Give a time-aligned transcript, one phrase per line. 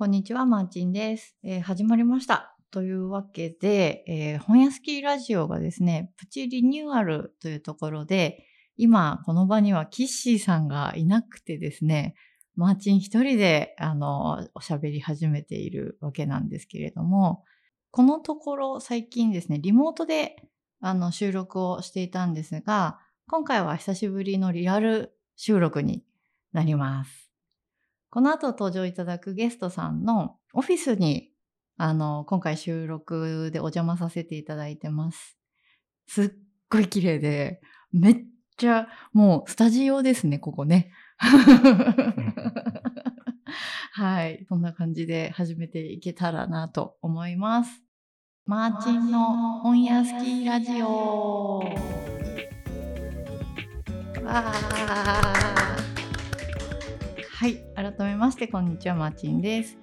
[0.00, 1.36] こんにちは、マーチンです。
[1.42, 2.56] えー始まりました。
[2.70, 8.46] というわけで、えー本屋スキーラジオがですね、プチリニューアルというところで、
[8.78, 12.14] 今、この場にはキッシーさんがいなくてですね、
[12.56, 17.44] マーチン一人で、あの、おしゃべり始めているわけなんですけれども、
[17.90, 20.36] このところ最近ですね、リモートで、
[20.80, 26.02] あの、収録をしていたんですが、今回は久しぶりのリアル収録に
[26.54, 27.29] なります。
[28.10, 31.30] この後登場いただくゲストさんのオフィスに、
[31.76, 35.38] あの、今回収録でお邪魔させていただいてます。
[36.08, 36.32] すっ
[36.68, 37.60] ごい綺麗で、
[37.92, 38.16] めっ
[38.56, 40.90] ちゃ、もうスタジオですね、ここね。
[43.92, 44.44] はい。
[44.48, 47.70] そんな感じで始めていけたらなと思います。
[48.44, 51.60] マーチンの本屋スキーラジオ。
[54.24, 55.89] わー。
[57.82, 57.92] はい。
[57.94, 59.78] 改めまして、こんにちは、マーチンです。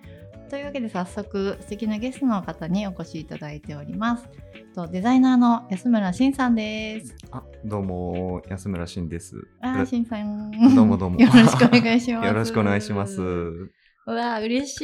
[0.49, 4.29] というわけで、早速、素敵なゲストの方にお越しいただいております。
[4.75, 7.15] とデザイナーの安村慎さんです。
[7.31, 9.35] あ、どうも、安村慎です。
[9.61, 10.51] あ慎さん。
[10.75, 12.27] どうもどうも よろしくお願いします。
[12.27, 13.19] よろしくお願いします。
[13.21, 13.71] う
[14.05, 14.81] わー、嬉し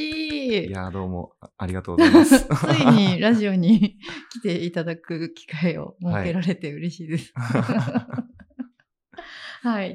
[0.66, 0.68] い。
[0.68, 2.46] いやー、どうも、あありがとうございます。
[2.46, 2.50] つ
[2.82, 3.98] いに ラジオに
[4.32, 7.32] 来ていただく機会を設けられて嬉しいです。
[7.36, 8.33] はい。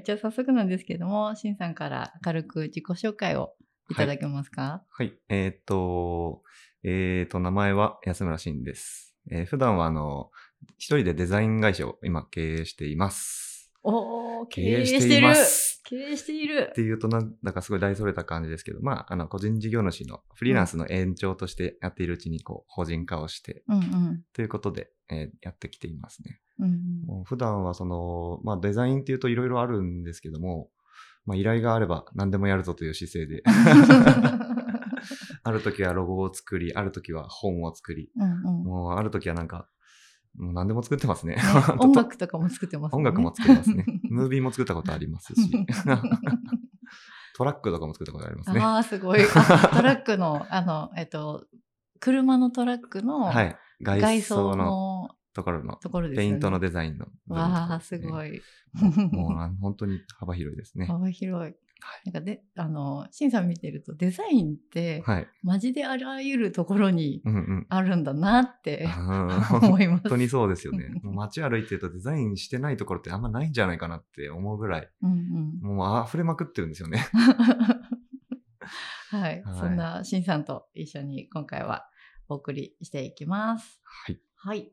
[0.05, 3.55] じゃあ早速なんですけども、しんさんから軽く自己紹介を
[3.91, 6.43] いただけますか、はい、えーっと、
[6.83, 9.15] えーっと、名前は安村慎です。
[9.31, 10.31] えー普段は、あの、
[10.79, 13.48] 一人でデザイン会社を今経営しています。
[13.83, 15.81] おー、経経営営ししてているます。
[15.85, 24.23] 経営しているっていうと、なんだかすごい大それた感じですけど、まあ、あの、個人事業主のフリーランスの延長としてやっているうちに、こう、法人化をして、うんうん。
[24.35, 26.41] ということで、えーやってきていますね。
[26.59, 30.69] うんもう普段はその、まあデザインっていうといろいろあるんですけども、
[31.25, 33.43] まあ依頼があれば何でもやるぞという姿勢で、
[35.45, 39.69] ある時はロゴを作り、ある時は本を作り、うんうんもうある時はなんか、
[40.39, 41.35] もう何でも作ってますね。
[41.35, 41.43] ね
[41.79, 43.85] 音楽とかも作ってます音楽も作りますね。
[44.09, 45.67] ムービーも作ったことありますし、
[47.37, 48.61] トラックとかも作ったことありますね。
[48.61, 49.21] ああ、すごい。
[49.21, 51.47] あトラックの、あの、えっと、
[52.01, 53.57] 車のトラックのはい。
[53.81, 56.31] 外外装装ののところのところですよね。
[56.31, 58.43] ペイントのデザインの部分とかわあ、ですごい。
[59.13, 60.87] もう本当に幅広いですね。
[60.87, 61.55] 幅広い。
[62.05, 65.29] なんかで、あの、シンさん見てると、デザインって、はい。
[65.43, 67.23] マジであらゆるところに。
[67.69, 69.31] あるんだなってうん
[69.71, 70.03] 思います。
[70.03, 70.91] 本当にそうですよね。
[71.03, 75.77] 街歩いてるとデザインしてないところってあんまないんじゃないかなって思うぐらい、うんうん。
[75.77, 77.07] もう溢れまくってるんですよね。
[79.11, 81.89] はい、はいそんなシンさんと一緒に今回は
[82.29, 83.81] お送りしていきます。
[83.85, 84.21] はい。
[84.37, 84.73] はい。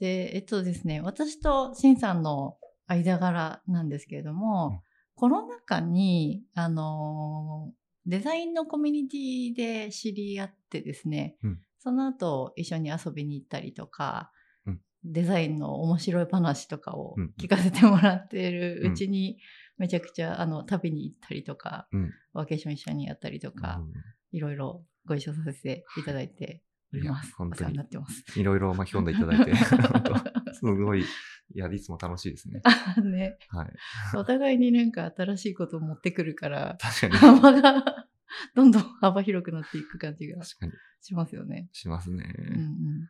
[0.00, 2.56] で、えっとですね、私とシンさんの
[2.86, 4.87] 間柄なんですけれども、うん
[5.18, 11.60] コロナ禍に、あのーデザインのコミュニティで知り合ってですね、うん。
[11.78, 14.30] その後一緒に遊びに行ったりとか、
[14.64, 14.80] うん。
[15.04, 17.34] デザインの面白い話とかをうん。
[17.38, 19.38] 聞かせてもらっているうちに、
[19.76, 22.10] めちゃくちゃあの旅に行ったりとか、うん。
[22.32, 23.82] ワーケーション一緒にやったりとか、
[24.32, 26.62] いろいろご一緒させていただいて
[26.92, 27.34] おります。
[27.36, 28.24] 本当にになってます。
[28.34, 29.54] うんいろいろ巻き込んでいただいて、
[30.54, 31.04] すごい、い
[31.54, 32.60] や、いつも楽しいですね。
[32.64, 33.72] あ ね、はい。
[34.16, 37.14] お互いになんか新しいことを持ってくるから、確かに。
[37.14, 38.08] 幅が
[38.54, 40.42] どんどん幅広くなっていく感じが。
[41.00, 41.68] しますよね。
[41.72, 42.34] しますね。
[42.36, 43.08] うんうん。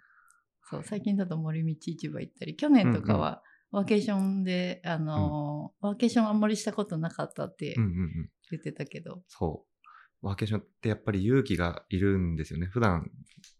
[0.65, 7.77] そう、最近だと森道市場行ったり、去年とかはワーケーションで、あのーワーケーションあんまりしたことなかったって。
[8.51, 9.78] 言ってたけど、そう。
[10.23, 12.67] ワーケーションってやっぱり勇気がいるんですよね。
[12.67, 13.11] 普段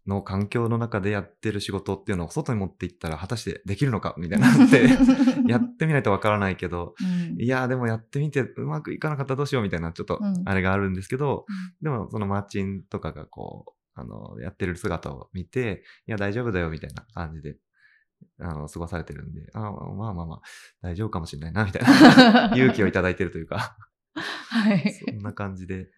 [0.07, 4.49] の環境の中でやってる仕事っていうのを外に持っていったら果たしてできるのかみたいな。
[4.65, 4.89] って、
[5.47, 7.41] やってみないとわからないけど、うん。
[7.41, 10.43] いやーでもやってみてうまくいかなかったらどうしようみたいなちょっとうん。
[10.45, 11.45] あれがあるんですけど、
[11.81, 17.57] でもそのマーチンとかがこう、あの、やってる姿を見て、いや大丈夫だよみたいな感じで、
[18.39, 20.41] あの、過ごされてるんで、あーまあまあまあ、
[20.81, 22.51] 大丈夫かもしれないなみたいな。
[22.57, 23.77] 勇気をいただいてるというか、
[24.15, 24.93] はい。
[24.93, 25.89] そんな感じで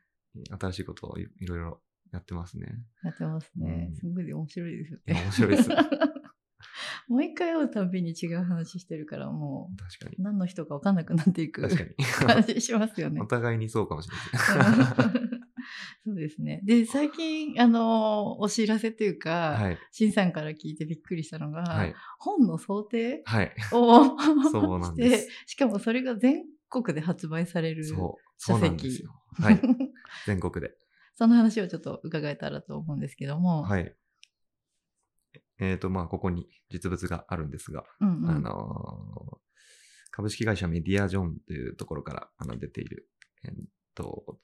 [0.60, 1.82] 新しいことをいいろいろ
[2.12, 2.68] やってますね。
[3.04, 3.92] やってますねう。
[3.94, 5.14] んすごい面白いですよね。
[5.24, 5.70] 面白いです。
[7.08, 10.22] もう一回会うたびに違う話してるから、も確かにう。
[10.22, 11.96] 何の人か分かんなくなっていく確かに。
[12.06, 13.26] 感じしますよね お。
[13.26, 15.42] 互いにそうかもしれないですね。
[16.06, 16.62] そうですね。
[16.64, 19.78] で、最近、あの、お知らせというか、はい。
[19.92, 21.94] しんさんから聞いてびっくりしたのが、はい。
[22.18, 23.52] 本の想定はい。
[23.74, 24.18] を
[24.52, 25.28] そうなんして。
[25.46, 27.86] しかもそれが全国で発売される。
[27.86, 28.22] そう。
[28.38, 29.22] 書籍そうなんですよ。
[29.34, 29.62] はい。
[30.26, 30.74] 全国で。
[31.16, 33.64] その話をちょっと伺えたらと思うんですけども。
[33.64, 33.96] はい。
[35.60, 39.42] えっ、と、まあ、ここに実物があるんですが、うんうんあのー
[40.12, 43.08] 株式会社メディアジョンというところからあの出ている、
[43.46, 43.54] えっ
[43.96, 44.38] と、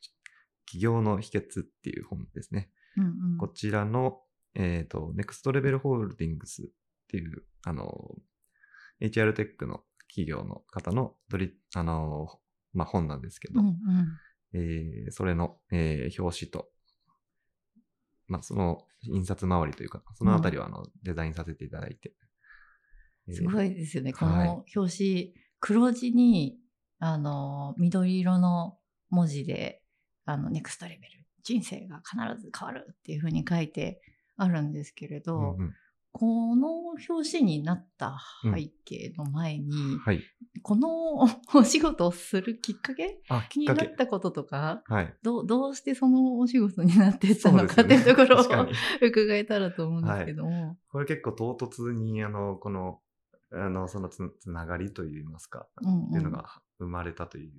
[0.65, 2.71] 起業の秘訣っていう本ですね。
[2.95, 4.21] うんうんこちらの、
[4.55, 6.65] えっ、と、ネクストレベルホールディングスっ
[7.09, 8.15] ていう、あの、
[9.01, 12.27] HR テックの企業の方のドリ、あの、
[12.73, 13.75] まあ、本なんですけど、うんうん
[14.57, 16.69] えーそれの、えー表紙と、
[18.27, 22.13] まあ、その印刷周りというか、そのあたりはあの、デザインさせていただいて。
[23.31, 23.71] すごい。
[23.71, 24.13] いですよね。
[24.13, 26.57] こはいの表紙、黒字に、
[27.00, 28.77] あの、緑色の
[29.09, 29.83] 文字で、
[30.25, 34.01] あの、ネクストレベル、人生が必ず変わるっていうふうに書いて
[34.36, 35.74] あるんですけれど、うんうん
[36.17, 40.23] この表紙になった背景の前に、はい。
[40.63, 40.89] この
[41.53, 43.95] お仕事をするきっかけあ、きっになっ。
[43.95, 45.15] たこととか、はい。
[45.21, 48.41] どうどうしてそのお仕事になっていったのかっていうところを
[49.07, 50.79] 伺えたらと思うんですけども。
[50.89, 52.99] これ結構唐突に、あの、この、
[53.51, 56.47] あの、そのつつながりといいますか、うんうんっていうのが
[56.79, 57.51] 生まれたという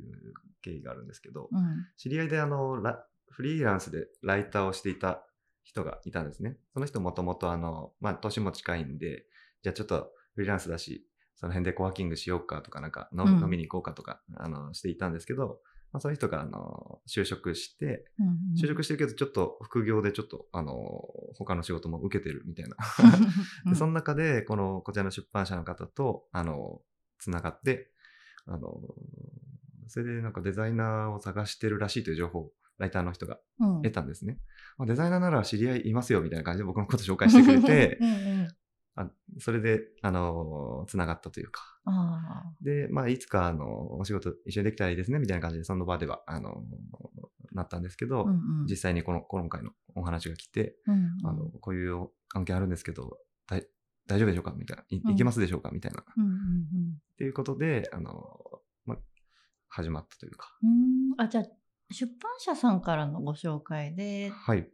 [0.62, 5.27] 経緯があるんですけど、うん知り合いであの、ラフリーランスでライターをしていた
[5.68, 6.56] 人がいたんですね。
[6.72, 9.26] その人もともとあの、まあ、年も近いんで、
[9.62, 11.06] じゃあちょっとフリーランスだし、
[11.36, 15.60] その辺でコワーキングしようかとか、なんか飲み,、うん飲みに行こうかとか、あの、していたんですけど、
[15.92, 20.72] まあ、そういう人があの、就職して、うんうん就職してるけど、ちょっと副業でちょっと、あの、
[21.36, 22.76] 他の仕事も受けてるみたいな。
[23.76, 26.80] その中で、この、こちらの出版社の方と、あの、
[27.18, 27.92] つながって、
[28.46, 28.80] あの、
[29.86, 34.38] それでなんかデザイナーを探してるらしいという情報をライターの人がうん得たんですね。
[34.76, 38.14] まあ、デザイナーなら知り合いいますよみたいな感じで僕のこと紹介してくれてう、んう
[38.44, 38.48] ん
[39.00, 39.08] あ
[39.38, 41.62] それで、あの、つながったというか。
[41.84, 46.64] あで、まあ、いつか、あの、お仕事一緒にできたらいいですねみたいな感じで、その場では、あの、
[47.52, 53.60] なったんですけど、ーうんうん実際にこの、今回のお話が来て、うんうんあの、こういう関係あるんですけど、大
[54.18, 54.52] 丈夫でしょうか？
[54.56, 54.84] みたいな。
[54.88, 55.70] いうんいけますでしょうか？
[55.70, 56.00] みたいな。
[56.00, 58.40] っうんうんていうことで、あの、
[58.84, 58.96] ま、
[59.68, 60.58] 始まったというか。
[60.62, 60.70] うん
[61.12, 61.44] うんあじゃあ
[61.90, 64.68] 出版社さんからのご紹介ではい。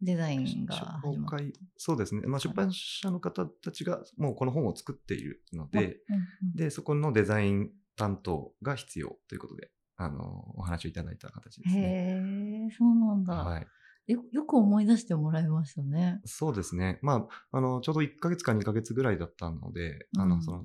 [0.00, 1.00] デザインが。
[1.02, 2.22] 紹介、そうですね。
[2.26, 6.18] まあ、出版社の方たちがもうこの本を作っているので、うんう
[6.52, 11.82] んで、そこのデザイン担当が必要ということで、あの、お話をいただいた形ですね。
[11.82, 13.66] へえ、そうなんだ、はい。
[14.06, 14.24] よ。
[14.32, 16.20] よく思い出してもらいましたね。
[16.24, 16.98] そうですね。
[17.02, 20.64] まあ、あの、ちょうど1ヶ月か2ヶ月ぐらいだったので、あの、うんその、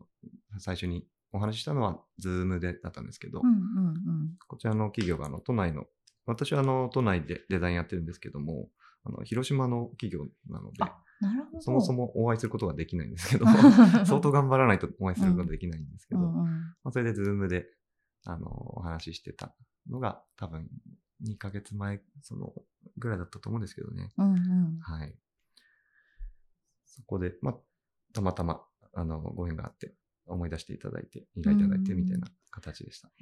[0.57, 5.86] 最初にお話ししたのは、ズームでだったんですけど、うんうんこちらの企業が、あの、都内の、
[6.26, 8.70] 私はあの、都内でデザインやってるんですけども、
[9.04, 10.84] あの、広島の企業なので。
[11.60, 17.70] そもそもお会いすることができないんですけど、相 相当頑張らないとお会いすることができないんですけど、うんうんまあ、それでズームで、
[18.24, 18.48] あの、
[18.78, 19.54] お話ししてた
[19.90, 20.70] のが、多分、
[21.26, 22.54] 2ヶ月前、その、
[22.98, 24.14] ぐらいだったと思うんですけどね。
[24.18, 25.14] うんうんはい。
[26.86, 27.58] そこで、まあ、
[28.14, 29.94] たまたま、あの、ご縁があって、
[30.30, 33.08] 思い出していただいて、依頼いただいてみたいな形でした。
[33.08, 33.14] は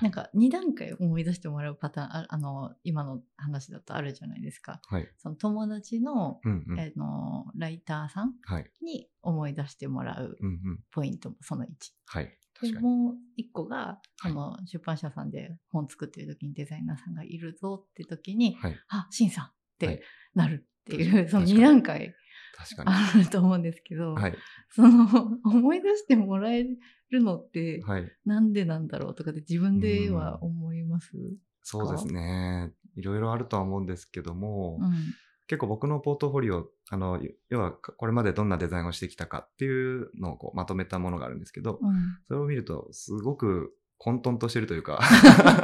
[0.00, 4.80] いなんか2段階思い出してもらうパターンああの今の話だとあるじゃないですか。
[4.88, 5.08] はい。
[5.18, 6.78] その友達の,、うんうん。
[6.80, 8.70] えのライターさんはい。
[8.82, 10.80] に思い出してもらううんうん。
[10.90, 11.68] ポイントもその1。
[12.06, 12.24] はい。
[12.26, 12.86] で確かに。
[12.86, 18.76] もう一個が、はいその出版社さんで本作ってる時にデザイナーさんがいるぞって時に、はい。
[18.88, 19.98] あ、シンさんっはてい
[20.34, 22.14] なるっていう、その確かに2段階
[22.56, 22.90] 確かに。
[22.90, 24.34] あると思うんですけど、はい。
[24.70, 25.06] その
[25.44, 26.64] 思い出してもらえ
[27.10, 28.12] るのってはい。
[28.24, 31.12] なんでなんだろうとかって自分では思います
[31.62, 32.72] そうですね。
[32.96, 34.92] いろいろあるとは思うんですけども、うん。
[35.46, 41.94] 結構僕のポートフォリオ、あの、要はこれまでどんなデザインをしてきたかっていうのをこうまとめたものがあるんですけど、うん。
[42.26, 45.00] それを見るとすごく混沌としてるというか、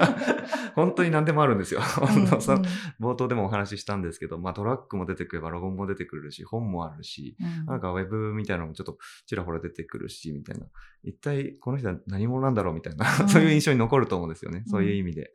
[0.75, 1.81] 本当に何でもあるんですよ。
[3.01, 10.67] 冒頭でもお話ししたんですけど、まあトラックも出てくればロゴも出てくるし、本もあるし、うんなんかウェブみたいなのもちょっとちらほら出てくるし、みたいな。
[11.05, 14.63] 一体この人は何者なんだろうみたいな、うんそういう印象に残ると思うんですよね。
[14.67, 15.33] うんそういう意味で。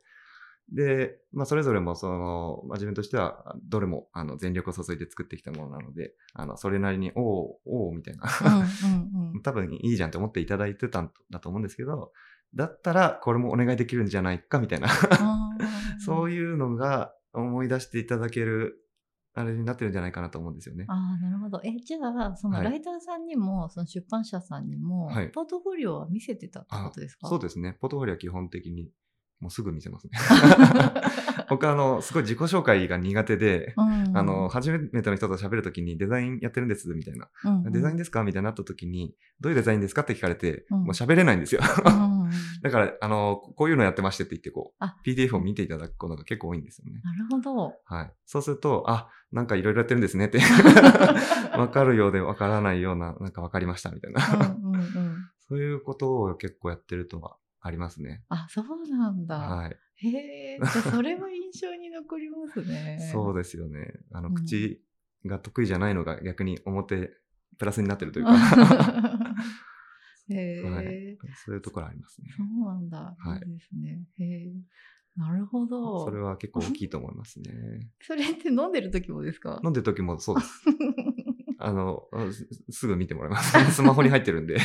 [0.72, 8.28] で、まあそれぞれもその、まあ自分としてはどれもあの全力を注いで作ってきたものなので、あの、それなりに、おうおうみたいな。
[8.44, 12.12] うんうんうん 多分いいじゃんって思っていただいてたんだと思うんですけど、
[12.54, 14.88] だったらこれもお願いできるんじゃないかみたいな、
[16.04, 18.76] そういうのが思い出していただける、
[19.34, 20.84] あれになってるんじゃないかなと思うんですよね。
[20.88, 21.60] あーなるほど。
[21.64, 27.28] え、じゃあ、そのはいライターさんにも、その出版社さんにも、はいポートフォリオは見せてたってことですか？
[27.28, 27.76] そうですね。
[27.80, 28.90] ポートフォリオは基本的に
[29.38, 30.10] もうすぐ見せますね。
[31.48, 37.28] 僕あの、すごい自己紹介が苦手で、うんあの、初めての人と喋るときにデザインやってるんですみたいな。
[37.44, 41.60] うんうんデザインですかみたいになったときに、どういうデザインですかって聞かれて、うんもう喋れないんですよ。
[41.86, 42.09] うんうん
[42.62, 47.00] だから、あの、こういうのやってましてって言って、こうあ、PDF を見ていただくことが結構多いんですよね。
[47.02, 47.74] なるほど。
[47.84, 48.12] はい。
[48.26, 50.40] そうすると、あ、なんかいろいろやってるんですねって。
[51.56, 54.22] わかるようでわからないような、なんかわかりましたみたいな。
[54.52, 55.16] うんうんうん
[55.50, 58.22] そういうことを結構やってるとはありますね。
[58.28, 59.36] あ、そうなんだ。
[59.36, 59.76] はい。
[59.96, 63.10] へえ、じゃあそれは印象に残りますね。
[63.12, 63.92] そうですよね。
[64.12, 64.80] あの、うん口
[65.26, 67.10] が得意じゃないのが逆に表、
[67.58, 68.32] プラスになってるというか、
[70.30, 72.28] へえ、はいそういうところありますね。
[72.36, 73.16] そうなんだ。
[73.18, 74.02] はいいいですね。
[74.18, 74.52] へえ。
[75.16, 76.04] なるほど。
[76.04, 77.90] それは結構大きいと思いますね。
[78.00, 79.60] それって飲んでる時もですか？
[79.64, 80.62] 飲んでる時もそうです。
[81.58, 83.52] あの、すすぐ見てもらいます。
[83.74, 84.58] スマホに入ってるんで。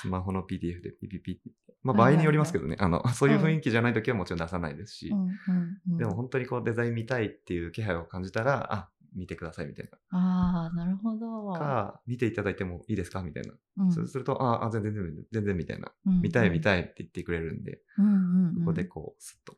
[0.00, 1.50] スマホの PDF でピピピって。
[1.82, 2.76] まあ場合によりますけどね。
[2.78, 5.12] あの、そういう雰囲気じゃない時はもちろん出さないですし
[5.98, 11.52] でも本当にこうデザイン見たいっていう気配を感じたら、あ、見てくださいみたいああ、なるほど。
[11.52, 11.58] な。
[11.58, 13.54] か、見ていただいてもいいですかみたいな。
[13.78, 15.92] うんそうすると、あ、あ全然全然、全然みたいな。
[16.06, 16.60] うん見たい見い。
[16.60, 19.56] たいって言ってくれるんで、うんうんうんここでこう、スッと。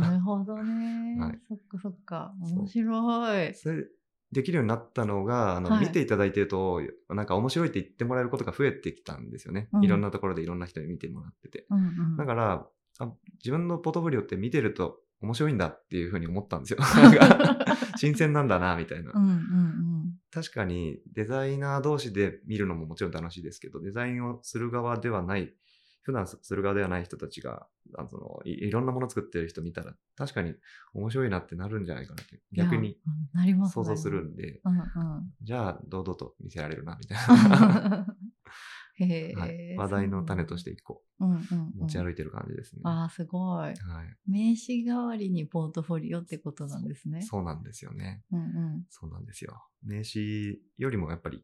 [0.00, 1.16] なるほどね。
[1.20, 2.34] はいそっかそっか。
[2.40, 3.54] 面白い。
[3.54, 3.86] それ
[4.32, 9.68] できるようになったのが、あの、はい見ていただいてると、なんか面白いって言ってもらえることが増えてきたんですよね。
[9.72, 11.66] うんいろんなところでいろんな人に見てもらってて。
[11.70, 11.82] うんう
[12.14, 12.16] ん。
[12.16, 16.78] だから、あ自分のポートフォリオって見てると面白いんだっていうふうに思ったんですよ。
[17.96, 19.12] 新鮮なんだな、みたいな。
[19.14, 20.14] うんうんうん。
[20.30, 25.54] 確かにデザイナー同士で見るのももちろん楽しいですけど、デザインをする側ではない、
[26.02, 30.54] 普段する側ではない人たちが、あのそのいいろんなもの作ってる人見たら、確かに
[30.92, 32.98] 面白いなってなるんじゃないかなって、逆に
[33.72, 34.84] 想像するんで、うんうん。
[35.42, 38.06] じゃあ堂々と見せられるな、みたいな。
[39.04, 42.82] はい、話題の種として一個うんうんうん、持ち歩いてる感じですね。
[42.84, 43.68] ああ、すごい。
[43.68, 43.76] はい、
[44.26, 47.22] 名刺代わりにポートフォリオってことなんですね。
[47.22, 48.22] そうなんですよね。
[48.32, 48.84] うんうん。
[48.90, 49.62] そうなんですよ。
[49.82, 51.42] 名刺よりもやっぱり、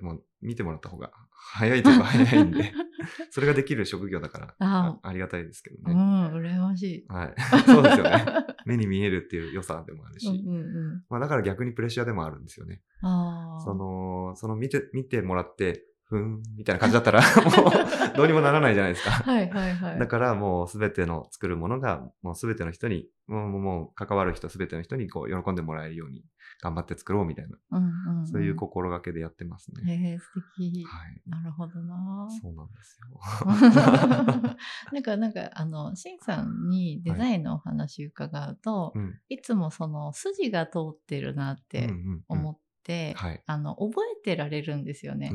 [0.00, 2.72] もう見てもらった方が早いといえば早いんで、
[3.30, 5.92] それができる職業だからああありがたいですけどね。
[5.92, 7.06] うん、羨ましい。
[7.08, 7.34] はい。
[7.66, 8.24] そうですよね。
[8.64, 10.28] 目に見えるっていう良さでもあるし。
[10.28, 11.04] うんうんうん。
[11.08, 12.82] まあだから逆にプレッシャーでもあるんですよね。
[13.00, 13.64] ああ。
[13.64, 19.10] その、その見て、見てもらって、ふーん、みたいな感じだったら、 もう、どうにもならないじゃないですか。
[19.10, 19.98] はいはいはい。
[19.98, 26.24] だからもうすべての作るものが、もうすべての人に、もう、もう関わる人すべての人にこう喜んでもらえるように
[26.62, 29.92] 頑張って作ろうみたいな、うんうんうん、そういう心がけでやってますね。
[29.92, 30.82] へえ、素敵。
[30.86, 31.22] はい。
[31.26, 32.26] なるほどな。
[32.40, 33.20] そうなんですよ。
[34.92, 39.20] なんか、なんか、あの、しんさんにデザインのお話伺うと、うん。
[39.28, 42.67] い、つもその筋が通ってるなってうんうんうん思って、
[43.16, 43.42] はい。
[43.46, 45.32] あの、覚えてられるんですよね。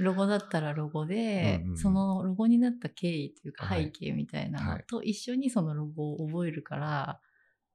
[0.00, 1.78] ロゴだったらロゴで、うんうんうん。
[1.78, 3.84] そのロゴになった経緯というかはい。
[3.84, 4.84] 背景みたいなのはい。
[4.86, 7.20] と一緒にそのロゴを覚えるから、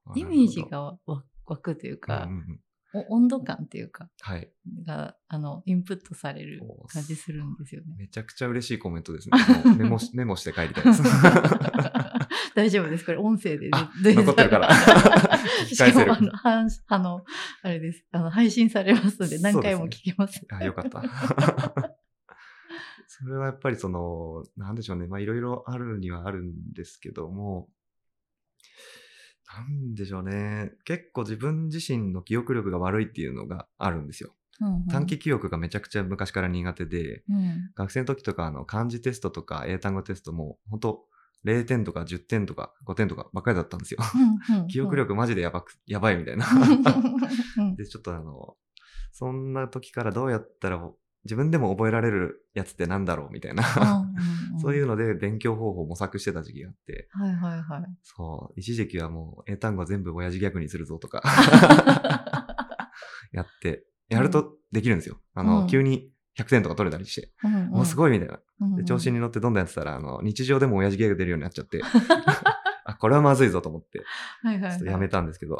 [0.06, 2.60] あイメージがわ湧くというか、うんうん
[2.94, 4.52] 温度感というか、はい。
[4.86, 7.96] が、あの、インプットされるお感じするんですよね。
[7.98, 9.38] めちゃくちゃ嬉しいコメントですね。
[9.78, 11.04] メモし メモして帰りたいです。
[12.56, 13.06] 大丈夫です。
[13.06, 14.70] これ音声で残ってるから
[15.66, 17.24] しかもあの、はんあの、
[17.62, 18.06] あれです。
[18.12, 20.46] あの、配信されますので何回も聞けます。
[20.50, 21.04] あ、よかった。
[23.08, 25.08] それはやっぱりその、なんでしょうね。
[25.08, 27.70] まあいろいろあるにはあるんですけども、
[29.52, 30.72] なんでしょうね。
[30.86, 34.30] 結構自分自身の記憶力が悪いっていうのがあるんですよ。
[34.62, 37.72] うんうん短期記憶がめちゃくちゃ昔から苦手で、うん。
[37.76, 41.06] 学生の時とかあの漢字テストとか英単語テストも、本当
[41.46, 44.00] 0点とか10点とか5点とかばっかりだったんですよ。
[44.50, 46.46] うんうん記憶力マジでやばく、やばいみたいな。
[47.58, 48.56] うんで、ちょっとあの、
[49.12, 50.80] そんな時からどうやったら
[51.24, 53.64] 自分でも覚えられるやつってなんだろうみたいな、
[54.60, 57.84] そういうので勉強方法を模索してた時期があって、はいはいはい。
[58.04, 61.22] そう、一時期はもう英単語全部親父ギャグにするぞとか
[63.32, 65.18] やって、やるとできるんですよ。
[65.34, 67.32] あの、うん急に100点とか取れたりして、
[67.70, 67.96] もうすい。
[67.96, 68.40] ごいみたいな。
[68.62, 71.82] うんうんで、調子に乗ってどんどんやってたら、あの、日常でも親父ギャグ出るようになっちゃって、
[72.86, 74.04] あ、これはまずいぞと思って、
[74.42, 74.72] はいはいはい。
[74.72, 75.58] ちょっとやめたんですけど、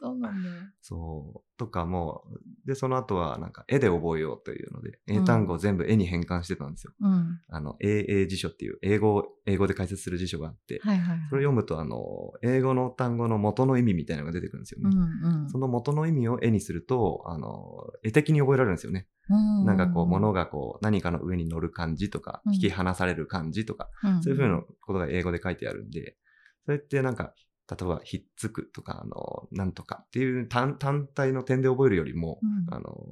[0.00, 0.48] そうなんだ。
[0.80, 1.58] そう。
[1.58, 6.92] とかもう、で、その後はなんか絵で覚えようというので、英単語を全部絵に変換してたんですよ。
[7.00, 7.40] うん。
[7.48, 11.28] あの、英英辞書っていう英語を、英語で解説する辞書があって、はいはいはい。
[11.30, 14.94] それを読むと、あの、英語の単語の元の意味みたいなのが出てくるんですようね。
[14.94, 19.08] んうんその元の意味を絵にすると、あの、絵的に覚えられるんですよね。
[19.28, 19.64] うん。
[19.66, 26.16] なんかこう、物がこう、何かの上に乗る感じとか、うん引き離される感じとか、うん、そういうふうなことが英語で書いてあるんで、
[26.64, 27.34] それってなんか、
[27.70, 33.06] 例えば、ひっつくとか、あの、なんとかっていう単単体の点で覚えるよりも、うんあの、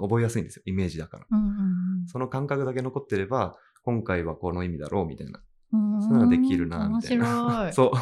[0.00, 0.62] 覚えやすいんですよ。
[0.64, 1.26] イメージだから。
[1.30, 5.42] うんうんその感覚だけ残ってれば、今回はこの意味だろうみたいな。
[5.72, 6.02] うん。
[6.02, 7.44] そういうのができるな、みたいな。
[7.44, 7.72] 面白い。
[7.74, 7.92] そ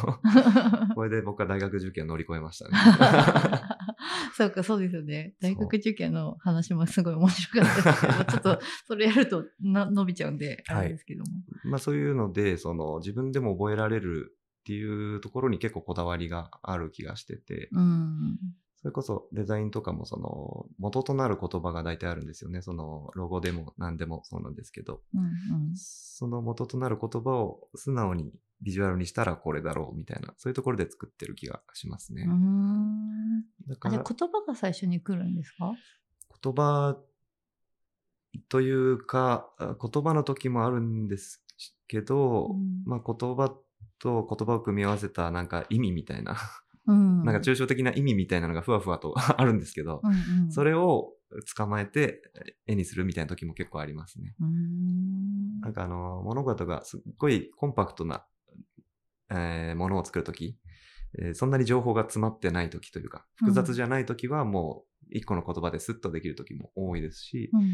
[0.91, 0.95] う。
[0.95, 2.79] これで僕は大学受験乗り越えましたね。
[4.37, 5.35] そうか、そうですよね。
[5.41, 11.27] 大学受験の話もすごい面白かったですけど、ちょっとそれやるとな伸びちゃうんで、あれですけども。
[11.65, 14.36] まあそういうので、その自分でも覚えられる
[14.67, 18.37] っていうところに結構こだわりがある気がしてて、うん。
[18.83, 22.63] それこそデザインとかもその元となる言葉が大体あるんですよね。
[22.63, 32.27] そのロゴでも何でもそうなんですけど、うんうんその元となる言葉を素直にビジュアルにしたらこれだろうみたいな、そういうところで作ってる気がしますね。
[33.69, 35.73] だから言葉が最初に来るんですか？
[36.43, 36.97] 言葉
[38.49, 41.45] というか、あ言葉の時もあるんです
[41.87, 43.55] けど、うんまあ言葉
[43.99, 46.37] と言葉を組み合わせたなんか意味みたいな、
[46.87, 47.25] うん。
[47.25, 51.13] なんか抽象的な意味みたいなのがふわふわと あるんですけど、うんうん、それを
[51.57, 52.23] 捕まえて
[52.67, 54.35] 絵にするみたいな時も結構ありますね。
[54.45, 55.61] ん。
[55.61, 58.25] なんかあの、物事がすっごいコンパクトな、
[59.31, 60.57] えーものを作るとき、
[61.19, 67.69] えーそんなに情報が詰まってないときというか、複雑じゃないときはもう一個の言葉でスッとできるときも多いですし、うんうん。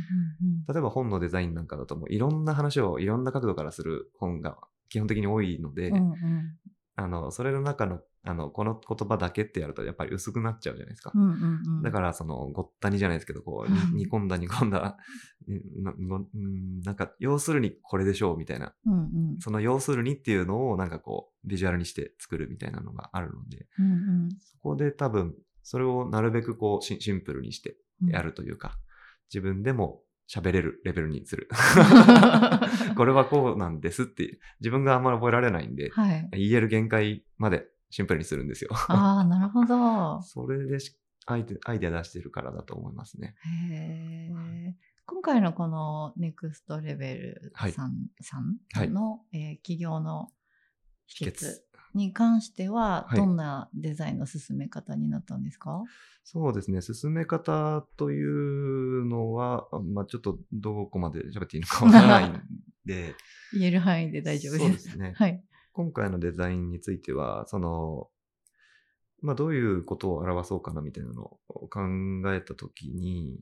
[0.67, 4.57] 例えば本のデザインなんかだともういろんな話をいろんな角度からする本が
[4.93, 6.03] 基本的に多いので、うんうん。
[6.03, 6.57] うん
[6.95, 11.11] あの、それの中の、あの、この言葉だけってやるとやっぱり薄くなっちゃうじゃないですか。
[11.15, 11.83] うんうんうん。
[11.83, 14.99] だから、その、ごったにじゃないですけど、こう、煮込んだ煮込んだ、
[15.81, 15.95] な
[16.85, 18.97] なんか、要するにこれでしょうみたいな、うんう
[19.37, 19.37] ん。
[19.41, 28.79] その要するにっていうのをなんかこう、ビジュアルにして作るみたいなのがあるので、うんそこで多分、それをなるべくこうシン、プルにしてうんやるというか、
[29.33, 30.03] 自分でも
[30.33, 31.49] 喋れるレベルにする。
[32.97, 36.29] これはこうなんですって自分があんまり覚えられないんで、はい。
[36.33, 38.71] 言える限界までシンプルにするんですよ。
[38.73, 40.23] ああ、なるほど。
[40.25, 43.35] それでしアイデアイデア出してるからだと思いますね。
[43.45, 44.77] へえ。
[45.05, 48.39] 今回のこのネクストレベルはいさん,、さ
[48.73, 50.33] はいんの、えー企業の
[51.07, 51.59] 秘訣
[51.95, 55.83] に関しては、はいどんなデザインの進め方になったんですか、
[56.25, 56.81] そうですね。
[56.83, 62.43] 進め方というのは、まあ、ちょっとどこまで喋っていいのかわからないん
[62.85, 63.15] で、
[63.53, 64.65] 言える範囲で大丈夫です。
[64.65, 65.15] そうですね。
[65.19, 65.45] はい。
[65.73, 68.09] 今回のデザインについては、その、
[69.21, 71.81] まあ、どういうことを表そうかなみたいなのを考
[72.33, 73.41] えたときに、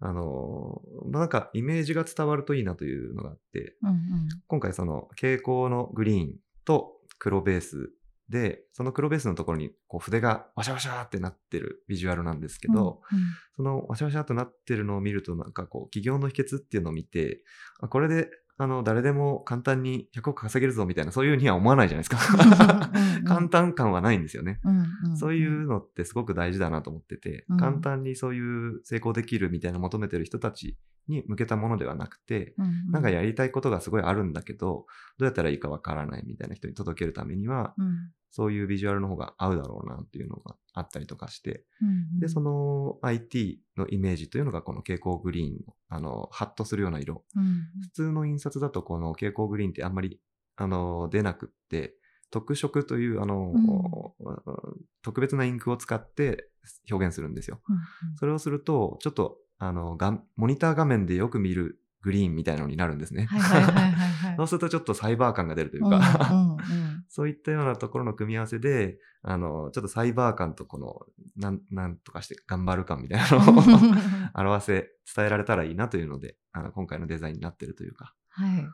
[0.00, 3.98] あの、まあ、なんかイメージが伝わるといいなというのがあって、うんうん。
[4.46, 7.90] 今回その蛍光のグリーンと黒ベース
[8.28, 13.18] で、その黒ベースのところにこう筆がワシャワシャってなってるビジュアルなんですけど、うん
[13.56, 17.42] そのワシャワシャとなってるのを見るとなんかこう企業の秘訣っていうのを見て、
[17.80, 18.28] あこれで
[18.60, 22.90] あの誰でも簡単に100億稼げるぞみたいなそういうには思わないじゃないですか。
[23.24, 24.58] 簡単感はないんですよね。
[24.64, 25.16] うんうん。
[25.16, 27.56] そういうのってすごく大事だなと思ってて、うん。
[27.56, 32.90] 簡単にそういう成功できるみたいな求めてる人たちに向けたものではなくて、うんうん。
[32.90, 34.86] なんかやりたいことがすごいあるんだけど、ど
[35.20, 42.20] うやったらいいかわからないみたいな人に届けるためには、うんそういうビジュアルの方が合うだろうなっていうのがあったりとかして、うんうん。
[42.20, 47.24] で、その IT のイメージというのがこの蛍光グリーンの、あの、ハッとするような色。
[47.36, 50.20] うん普通の印刷だとこの蛍光グリーンってあんまり、
[50.56, 51.94] あの、出なくって、
[52.30, 53.54] 特色という、あの、
[55.02, 56.50] 特別なインクを使って
[56.90, 57.60] 表現するんですよ。
[57.68, 57.76] うん
[58.16, 63.28] それをすると、ちょっと、あの、がモニター画面でよく見るグリーンみたいなのになるんですね。
[64.36, 66.58] そうするとちょっとサイバー感が出るといううんか、うんうん
[67.08, 71.00] そういったようなところの組み合わせで、あの、ちょっとサイバー感とこの、
[71.36, 73.62] なん、なんとかして頑張る感みたいなのを
[74.34, 78.66] 表せ、伝えられたらいいなというので、あの、今回のデザインになってるというか、はい。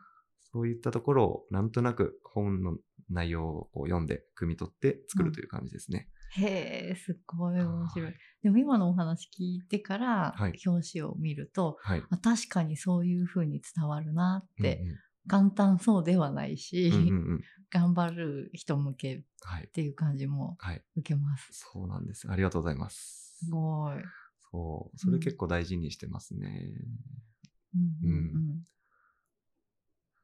[0.51, 2.77] そういったところをなんとなく本の
[3.09, 6.09] 内容をこう読んで、汲み取って作るという感じですね。
[6.35, 8.05] へえ、すっごい面白い。
[8.05, 12.03] はいでも今のお話聞いてから、はい表紙を見ると、はい。
[12.11, 14.95] あ確かにそういう風に伝わるなって、うんうん
[15.27, 19.67] 簡単そうではないし、うんうんうん頑張る人向けっはい。
[19.67, 20.81] ていう感じもはい。
[20.95, 21.49] 受けます。
[21.51, 22.29] そうなんです。
[22.31, 23.51] ありがとうございますす。
[23.51, 23.95] ごい。
[24.51, 24.97] そう。
[24.97, 26.71] それ結構大事にしてますね。
[27.75, 28.19] うんうんう
[28.53, 28.67] ん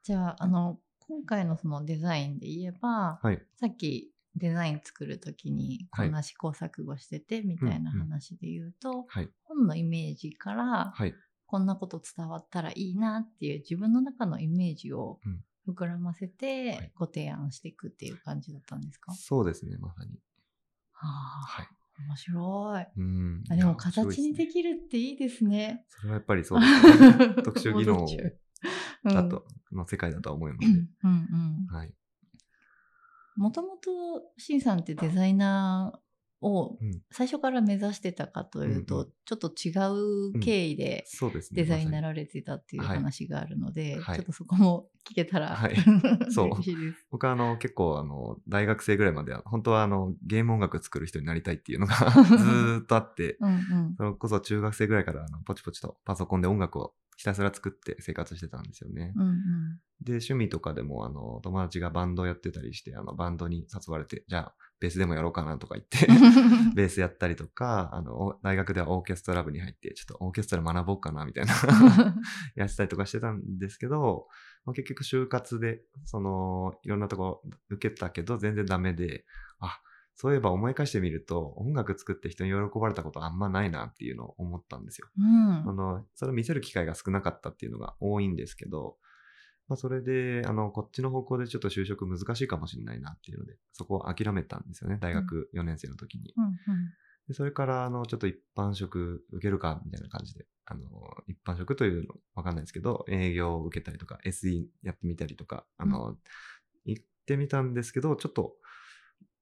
[0.04, 3.42] じゃあ、あの、今回のそのデザインで言えば、はい。
[3.60, 9.30] さっきデザイン作るときにこはいんな試行錯誤しててみたいな話で言うと、はい。
[9.44, 11.14] 本のイメージからはい。
[11.52, 20.18] こんなこと伝わったらいいなっていう自分の中のイメージをうん膨らませはいてご提案していくっていう感じだったんですか、そうですね、まさに。
[20.92, 21.08] はあ、
[21.46, 21.68] はい。
[22.08, 22.88] 面白い。
[22.98, 23.44] うん。
[23.48, 25.86] あでも形にできるっていいですね。
[25.90, 27.36] それはやっぱりそうですね。
[27.46, 28.08] 特殊技能
[29.14, 30.66] だと、の世界だとは思うので。
[30.66, 31.94] うんうんはい。
[33.36, 36.00] もともとシンさんってデザイナー
[36.42, 37.02] をうん。
[37.12, 39.70] 最初から目指してたかというと、うんうちょっと違
[40.36, 41.06] う経緯で。
[41.52, 44.16] デザインになられてたっていうはい話があるので、はい。
[44.16, 45.76] ちょっとそこも聞けたら、はい。
[46.32, 46.50] そう。
[47.12, 53.96] 僕はあの結構あの大学生ぐらいまでは本当はあのゲーム音楽作る人になりたいっていうのが ずーっとあって、 うんうん。
[53.96, 59.14] それこそ中学生ぐらいからあのポチポチとパソコンで音楽をひたすら作って生活してたんですよね。
[59.16, 59.36] うんうん。
[60.02, 66.08] で、趣味とかでもあの友達がバンドやってたりして、あのバンドに誘われて、じゃあベースでもやろうかなとか言って、
[66.76, 71.54] ベースやったりとか、あの、大学ではオーケストラ部に入って、ちょっとオーケストラ学ぼうかなみたいな
[72.56, 74.28] やってたりとかしてたんですけど、
[74.66, 79.24] まあ、結局就活で、その、いろんなとこ受けたけど全然ダメで、
[79.60, 79.80] あ、
[80.16, 85.08] そういえば思い返してみると、音楽作って人に喜ばれたことあんまないなっていうのを思ったんですよ。
[85.16, 88.98] うんあの、それを見せる機会が少なかったっていうのが多いんですけど、
[89.72, 96.34] まあ、それで、あの、こっちの方向でちょっと就職難しいかもしれないなっていうので、そこを諦めたんですよね、大学4年生の時に。
[96.36, 96.52] うん
[97.28, 100.82] でそれから、あの、ちょっと一般職受けるか、みたいな感じで、あの、
[101.28, 106.18] 一般職というのわかんないですけど、営業を受けたりとか、SE やってみたりとか、あの、
[106.84, 108.56] 行ってみたんですけど、ちょっと、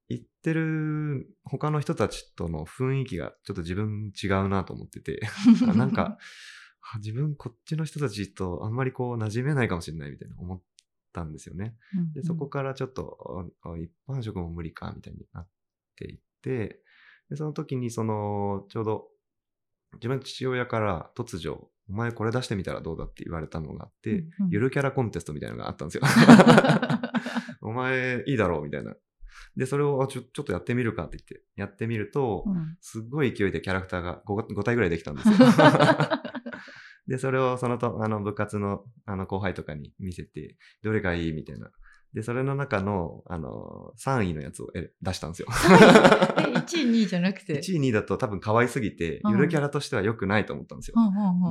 [0.10, 5.22] 行ってる他の人たちとの雰囲気がちょっと自分違うなと思ってて、
[5.68, 6.18] あ なんか、あ
[6.98, 10.62] 自分こっちの人たちとあんまりこう馴染めないかもしれないみたいな思っ
[11.14, 11.76] たんですよね。
[11.96, 15.48] うんで、そこからちょっと、あ一般職も無理か、みたいになっ
[15.96, 16.82] ていって、
[17.30, 19.08] で、その時に、その、ちょうど、
[19.96, 26.04] 自分の父親から突如、お前これ出してみたらどうだって言われたのがあって、うんうんゆるキャラコンテストみたいなのがあったんですよ。
[27.62, 28.96] お前いいだろうみたいな。
[29.56, 35.36] で、それをあちょちょっとやってみるかって言って、やってみると、うんすっごい勢いでキャラクターが 5, 5体ぐらいできたんですよ。
[37.10, 41.72] で、それをそのとあの部活のあの後輩とかに見せて、どれがいいみたいな。
[42.14, 45.48] で、それの中の、あの、3位のやつをえ出したんですよ。
[46.38, 50.96] え 1位2位じゃなくて？1位、2位だと多分可愛すぎて、うんゆるキャラとしては良くないと思ったんですよ。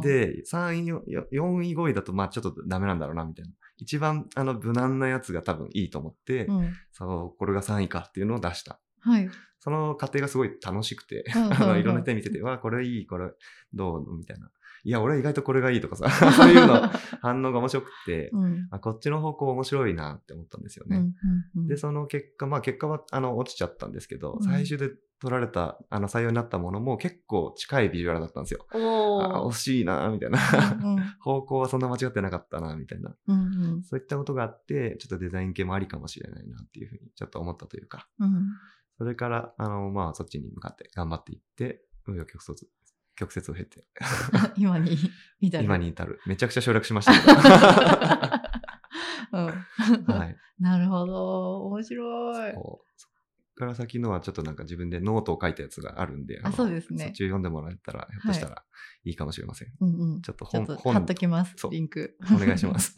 [0.03, 3.51] で、3位、よ4位、5位だと、まあちょっとダメなんだろうな、みたいな。
[3.79, 8.81] 一番、あの、無難なやつが多分いいと思って、うんそう、これが3位かっていうのを出した。
[9.01, 9.29] はい
[9.61, 13.31] その過程がすごい楽しくて、 あのいろんな人に見せて、わ、これいい、これ
[13.75, 14.17] どう？
[14.17, 14.51] みたいな。
[14.85, 16.89] いや、俺は意外とこれがいいとかさ、 そういうの
[17.21, 21.13] 反応が面白くて、うんあこっちの方向面白いなって思ったんですよね。
[21.67, 28.67] で、その結果、まあ結果はあの落ちちゃったんですけど、うん最終で取られた、あの採用になったものも結構近いビジュアルだったんですよ。
[28.73, 30.39] おあ惜しいなみたいな。
[30.81, 33.15] うんうん 方向はそんな間違ってなかったなみたいな。
[33.27, 38.09] うんうんそういったことがあって、ちょっとデザイン系もありかもしれないなっていうふうにちょっと思ったというか。
[38.21, 38.49] うん
[38.99, 42.59] それから、あの、まあ、そっちに向かって頑張っていって、紆余曲折、
[43.19, 43.85] 曲折を経て、
[44.57, 44.97] 今に
[45.41, 45.65] 至る。
[45.65, 46.21] 今に至る。
[46.27, 47.13] めちゃくちゃ省略しました
[49.33, 49.49] うん。
[49.49, 50.13] けど。
[50.15, 50.37] はい。
[50.61, 51.67] なるほど。
[51.67, 52.55] 面白い。
[53.57, 57.07] から先のはちょっとなんか自分でノートを書いたやつがあるんで、あのそうですね。
[57.07, 58.63] そっ読んでもらえたら、ひょっとしたら
[59.03, 59.73] いいかもしれません。
[59.81, 60.23] うんうん。
[60.23, 62.17] ちょっと本、本と貼っときますリンク。
[62.33, 62.95] お願いします。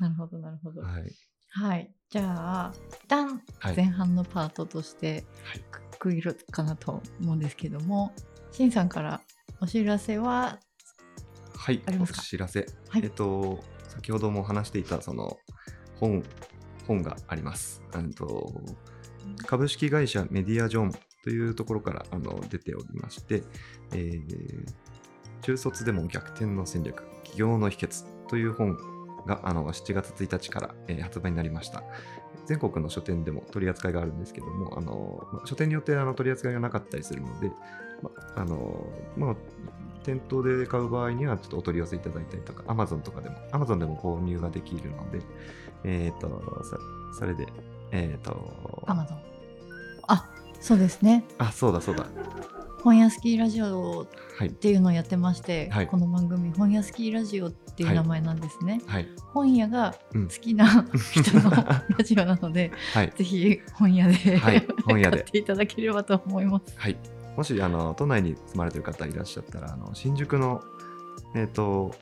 [0.00, 0.82] なるほどなるほど。
[0.82, 1.10] はい。
[1.48, 1.94] はい。
[2.10, 3.76] じゃあ一旦はい。
[3.76, 5.64] 前半のパートとしてはい。
[5.98, 8.12] 区切るかなと思うんですけども、
[8.54, 9.20] しんさんから
[9.60, 10.58] お知らせは
[11.56, 12.20] はいありますか？
[12.20, 12.66] お知らせ。
[12.88, 15.38] はいえっと、先ほども話していた、その、
[15.98, 16.22] 本、
[16.86, 17.82] 本があります。
[17.92, 18.52] あのと
[19.46, 20.92] 株式会社メディアジョン
[21.24, 23.42] というところからあの出ておりまして、
[23.92, 24.20] えー
[25.42, 28.78] 中卒でも逆転の戦略、起業の秘訣という本
[29.26, 31.82] があの7月1日から、えー発売になりました。
[32.46, 37.50] 全国の書店でも取り扱いがあるんですけども、あのまあ書店によってあの取り扱いがなかったりするので、
[38.02, 39.36] まあのまあ、
[40.04, 45.20] 店頭で買う場合にはちょっとお取り寄せいただいたりとか、Amazon とかでも、Amazon でも購入ができるので、
[45.84, 46.28] えっ、と、
[47.12, 47.46] そそれで、
[47.90, 49.18] えっ、と、アマゾン
[50.06, 50.30] あ
[50.60, 52.06] そうですねあ、そうだそうだ。
[52.84, 54.50] 本屋スキーラジオっはい。
[54.50, 59.08] ていうのをやってまして、はいこの番組本屋スキーラジオっていう名前なんですね、はい。
[59.32, 63.12] 本屋がうん好きな 人のラジオなので、はい。
[63.16, 66.74] ぜひ本屋で、はい本屋で買っていただければと思います。
[66.76, 66.96] はい。
[67.38, 70.62] もし、あの、都内に住まれてる方いらっしゃったら、あの、新宿の、
[71.34, 71.92] えっ、と、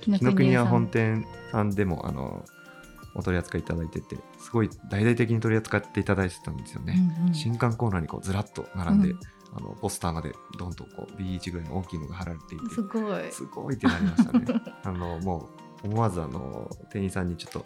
[0.00, 2.44] 紀紀ノ国屋本店さんでも、あの、
[3.14, 6.94] お取り扱いいただいてて、すごい大々的に取り扱っていただいてたんですよね。
[7.18, 9.18] うんうん新刊コーナーにこうずらっと並んで、うん
[9.54, 13.32] あのポスターまでどんとこう B1 ぐらいの大きいのが貼られていてすごい。
[13.32, 14.46] すごいってなりましたね
[14.84, 15.48] あのも
[15.82, 17.64] う思わずあの店員さんにちょっと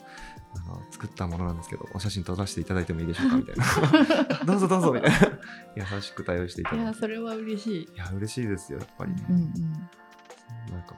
[0.55, 5.16] あの作ったものなんですけどお写真撮らせていただいてもいいでしょうかみたいな どうぞどうぞみたいな
[5.95, 7.85] 優しく対応していたいや、だいてそれは嬉しい。
[7.85, 9.53] いや嬉しいですよやっぱりね、うんうん。
[10.73, 10.95] なんか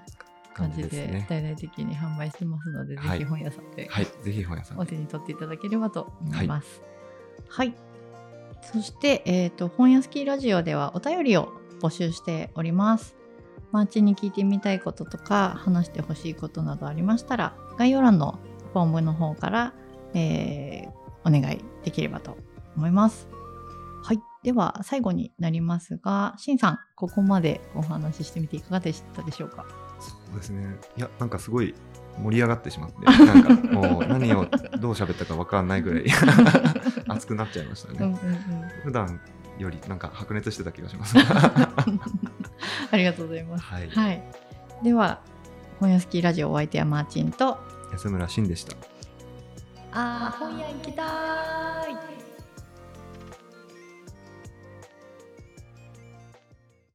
[0.54, 6.82] 感じで大々的に販売してますので、はいぜひ本屋さんではいぜひ本屋さんおで手に取っていただければと思います。
[7.48, 7.74] はい。
[8.72, 13.14] そして、えっ、と、本屋スキーラジオではお便りを募集しております。
[13.72, 18.38] マーチに聞いてみたいこととか、話してほしいことなどありましたら、概要欄の
[18.72, 19.74] フォームの方から、
[20.14, 22.36] えーお願いできればと
[22.76, 23.28] 思います。
[24.02, 24.20] はい。
[24.42, 29.64] では、最後になりますが、しんさん、ここまでお話ししてみていかがでしたでしょうか？
[30.00, 31.74] そうですねいやなんかすごい
[32.22, 34.44] 盛り上がってしまって なんかもう何を
[34.78, 36.04] どう喋ったか分かんないぐらい
[37.14, 37.98] 熱くなっちゃいましたね。
[38.00, 39.20] うんうんうん普段
[39.58, 41.16] よりなんか白熱してた気がします。
[42.90, 43.64] ありがとうございます。
[43.64, 43.88] はい。
[43.88, 44.22] はい。
[44.82, 45.20] では、
[45.78, 47.58] 本屋スキーラジオお相手はマーチンと、
[47.92, 48.76] 安村慎でした。
[49.92, 52.23] あー、本屋行きたーい。